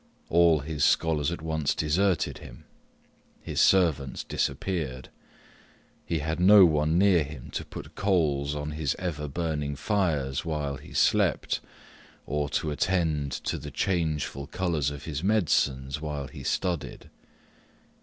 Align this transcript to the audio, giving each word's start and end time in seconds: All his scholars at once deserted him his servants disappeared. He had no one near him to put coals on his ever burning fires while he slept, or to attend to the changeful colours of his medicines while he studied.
All 0.29 0.61
his 0.61 0.83
scholars 0.83 1.31
at 1.31 1.43
once 1.43 1.75
deserted 1.75 2.39
him 2.39 2.63
his 3.39 3.61
servants 3.61 4.23
disappeared. 4.23 5.09
He 6.03 6.17
had 6.17 6.39
no 6.39 6.65
one 6.65 6.97
near 6.97 7.21
him 7.23 7.51
to 7.51 7.63
put 7.63 7.93
coals 7.93 8.55
on 8.55 8.71
his 8.71 8.95
ever 8.97 9.27
burning 9.27 9.75
fires 9.75 10.43
while 10.43 10.77
he 10.77 10.93
slept, 10.93 11.59
or 12.25 12.49
to 12.49 12.71
attend 12.71 13.31
to 13.43 13.59
the 13.59 13.69
changeful 13.69 14.47
colours 14.47 14.89
of 14.89 15.03
his 15.05 15.23
medicines 15.23 16.01
while 16.01 16.25
he 16.27 16.43
studied. 16.43 17.11